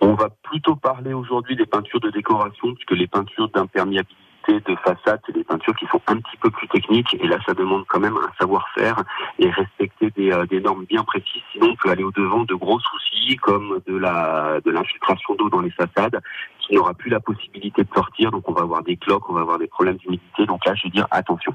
[0.00, 4.14] On va plutôt parler aujourd'hui des peintures de décoration, puisque les peintures d'imperméabilité
[4.48, 7.52] de façade, c'est des peintures qui sont un petit peu plus techniques, et là, ça
[7.52, 9.02] demande quand même un savoir-faire
[9.38, 11.42] et respecter des, euh, normes bien précises.
[11.52, 15.50] Sinon, on peut aller au devant de gros soucis comme de la de l'infiltration d'eau
[15.50, 16.20] dans les façades,
[16.60, 18.30] qui n'aura plus la possibilité de sortir.
[18.30, 20.46] Donc, on va avoir des cloques, on va avoir des problèmes d'humidité.
[20.46, 21.54] Donc là, je veux dire attention.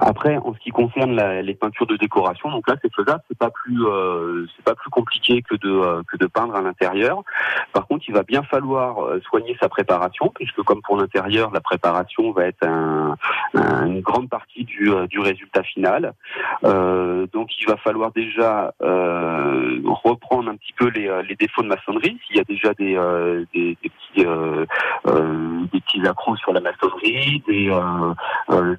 [0.00, 3.38] Après, en ce qui concerne la- les peintures de décoration, donc là c'est faisable, c'est
[3.38, 7.22] pas plus euh, c'est pas plus compliqué que de euh, que de peindre à l'intérieur.
[7.72, 11.60] Par contre, il va bien falloir euh, soigner sa préparation, puisque comme pour l'intérieur, la
[11.60, 13.16] préparation va être un-
[13.54, 16.12] un- une grande partie du euh, du résultat final.
[16.64, 21.68] Euh, donc, il va falloir déjà euh, reprendre un petit peu les, les défauts de
[21.68, 22.18] maçonnerie.
[22.26, 22.94] S'il y a déjà des
[23.54, 24.24] des, des petits
[25.72, 27.70] des petits accros sur la maçonnerie, des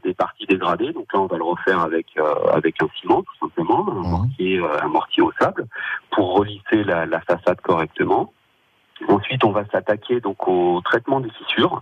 [0.04, 0.83] des parties dégradées.
[0.92, 4.60] Donc là, on va le refaire avec euh, avec un ciment, tout simplement, un mortier,
[4.60, 5.68] euh, un mortier au sable,
[6.12, 8.34] pour relisser la, la façade correctement.
[9.08, 11.82] Ensuite, on va s'attaquer donc au traitement des fissures.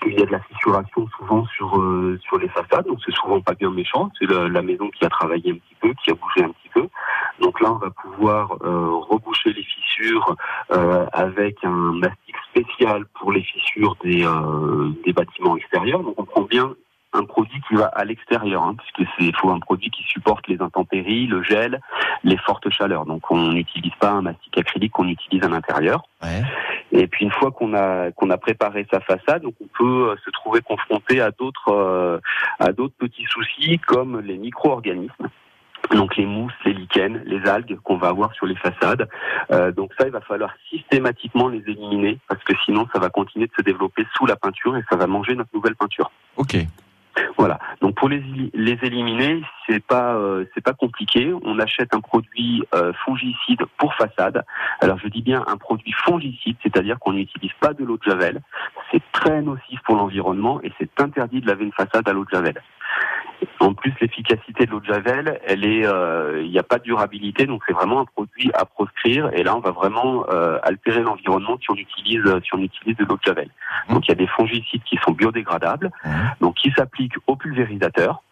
[0.00, 3.40] Qu'il y a de la fissuration souvent sur euh, sur les façades, donc c'est souvent
[3.40, 4.10] pas bien méchant.
[4.18, 6.70] C'est la, la maison qui a travaillé un petit peu, qui a bougé un petit
[6.72, 6.88] peu.
[7.40, 10.36] Donc là, on va pouvoir euh, reboucher les fissures
[10.72, 14.26] euh, avec un mastic spécial pour les fissures des
[15.04, 16.02] des bâtiments extérieurs.
[16.02, 16.74] Donc on prend bien
[17.12, 20.60] un produit qui va à l'extérieur, hein, puisque c'est faut un produit qui supporte les
[20.60, 21.80] intempéries, le gel,
[22.24, 23.06] les fortes chaleurs.
[23.06, 26.04] Donc on n'utilise pas un mastic acrylique qu'on utilise à l'intérieur.
[26.92, 30.16] Et puis une fois qu'on a qu'on a préparé sa façade, donc on peut euh,
[30.24, 32.18] se trouver confronté à d'autres euh,
[32.58, 35.28] à d'autres petits soucis comme les micro-organismes.
[35.92, 39.08] Donc les mousses, les lichens, les algues qu'on va avoir sur les façades.
[39.50, 43.46] Euh, donc ça, il va falloir systématiquement les éliminer parce que sinon, ça va continuer
[43.46, 46.12] de se développer sous la peinture et ça va manger notre nouvelle peinture.
[46.36, 46.56] Ok.
[47.36, 47.58] Voilà.
[47.80, 48.22] Donc pour les,
[48.54, 51.32] les éliminer, c'est pas euh, c'est pas compliqué.
[51.42, 54.44] On achète un produit euh, fongicide pour façade.
[54.80, 58.40] Alors je dis bien un produit fongicide, c'est-à-dire qu'on n'utilise pas de l'eau de javel.
[58.90, 62.30] C'est très nocif pour l'environnement et c'est interdit de laver une façade à l'eau de
[62.30, 62.60] javel.
[63.58, 66.84] En plus, l'efficacité de l'eau de javel, elle est, euh, il n'y a pas de
[66.84, 69.30] durabilité, donc c'est vraiment un produit à proscrire.
[69.34, 73.04] Et là, on va vraiment euh, altérer l'environnement si on utilise, si on utilise de
[73.04, 73.48] l'eau de javel.
[73.88, 75.90] Donc, il y a des fongicides qui sont biodégradables,
[76.40, 78.22] donc qui s'appliquent au pulvérisateur.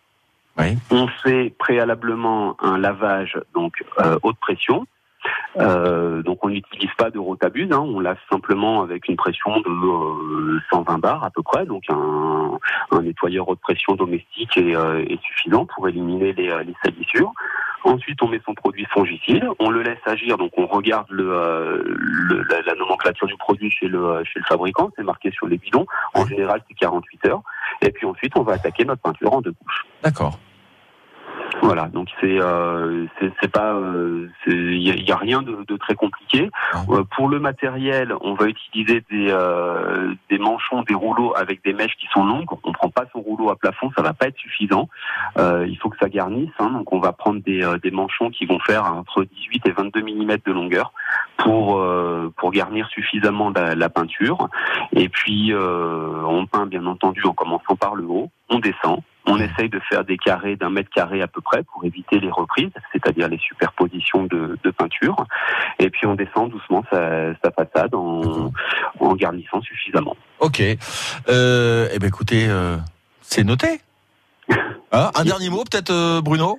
[0.90, 4.86] On fait préalablement un lavage donc euh, haute pression.
[5.58, 9.68] Euh, donc on n'utilise pas de rotabuse, hein, on lave simplement avec une pression de
[9.68, 12.58] euh, 120 bars à peu près, donc un,
[12.92, 17.32] un nettoyeur haute pression domestique est, euh, est suffisant pour éliminer les, euh, les salissures.
[17.84, 21.82] Ensuite, on met son produit fongicide, on le laisse agir, donc on regarde le, euh,
[21.86, 25.58] le- la, la nomenclature du produit chez le, chez le fabricant, c'est marqué sur les
[25.58, 25.86] bidons.
[26.14, 27.42] En général, c'est 48 heures.
[27.80, 29.86] Et puis ensuite, on va attaquer notre peinture en deux couches.
[30.02, 30.38] D'accord.
[31.62, 33.06] Voilà, donc c'est euh,
[33.40, 36.50] c'est pas euh, il y, a- il y a rien de, de très compliqué.
[36.90, 41.72] Euh, pour le matériel, on va utiliser des euh, des manchons, des rouleaux avec des
[41.72, 42.46] mèches qui sont longues.
[42.64, 44.88] On prend pas son rouleau à plafond, ça va pas être suffisant.
[45.38, 48.30] Euh, il faut que ça garnisse, hein, donc on va prendre des euh, des manchons
[48.30, 50.92] qui vont faire entre 18 et 22 mm de longueur
[51.38, 54.48] pour euh, pour garnir suffisamment la, la peinture.
[54.92, 59.00] Et puis euh, on peint bien entendu en commençant par le haut, on descend.
[59.30, 62.30] On essaye de faire des carrés d'un mètre carré à peu près pour éviter les
[62.30, 65.26] reprises, c'est-à-dire les superpositions de, de peinture.
[65.78, 68.50] Et puis on descend doucement sa, sa façade en,
[69.00, 70.16] en garnissant suffisamment.
[70.40, 70.62] Ok.
[71.28, 72.76] Euh, eh ben écoutez, euh,
[73.20, 73.80] c'est noté.
[74.90, 76.56] Hein, un dernier mot peut-être, euh, Bruno?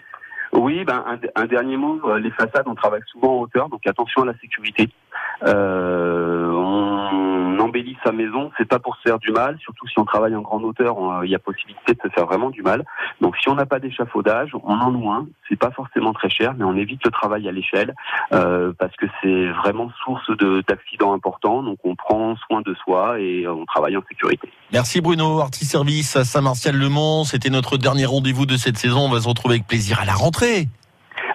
[0.53, 4.21] Oui, ben, un, un dernier mot, les façades, on travaille souvent en hauteur, donc attention
[4.21, 4.87] à la sécurité.
[5.43, 7.28] Euh, on
[8.03, 10.63] sa maison, c'est pas pour se faire du mal, surtout si on travaille en grande
[10.63, 12.83] hauteur, on- il y a possibilité de se faire vraiment du mal.
[13.21, 16.53] Donc si on n'a pas d'échafaudage, on en loue un, c'est pas forcément très cher,
[16.57, 17.93] mais on évite le travail à l'échelle,
[18.33, 23.19] euh, parce que c'est vraiment source de- d'accidents importants, donc on prend soin de soi
[23.19, 24.49] et on travaille en sécurité.
[24.71, 27.23] Merci Bruno, Artis Service à Saint-Martial-le-Mont.
[27.23, 29.01] C'était notre dernier rendez-vous de cette saison.
[29.01, 30.67] On va se retrouver avec plaisir à la rentrée.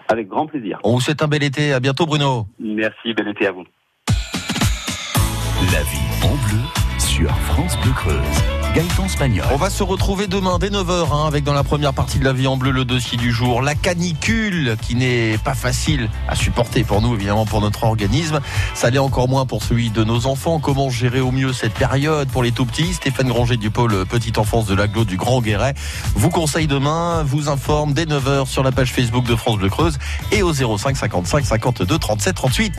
[0.08, 0.78] Avec grand plaisir.
[0.84, 1.72] On vous souhaite un bel été.
[1.72, 2.46] À bientôt Bruno.
[2.58, 3.64] Merci, bel été à vous.
[5.72, 6.60] La vie en bleu
[6.98, 8.20] sur France Bleu Creuse.
[8.74, 9.46] Gaëtan Spagnol.
[9.52, 12.48] On va se retrouver demain dès 9h avec dans la première partie de la vie
[12.48, 13.62] en bleu le dossier du jour.
[13.62, 18.40] La canicule qui n'est pas facile à supporter pour nous évidemment pour notre organisme.
[18.74, 20.58] Ça l'est encore moins pour celui de nos enfants.
[20.58, 24.38] Comment gérer au mieux cette période pour les tout petits Stéphane Granger du pôle Petite
[24.38, 25.74] Enfance de l'Aglo du Grand Guéret
[26.16, 29.98] vous conseille demain, vous informe dès 9h sur la page Facebook de France Bleu Creuse
[30.32, 32.72] et au 05 55 52 37 38.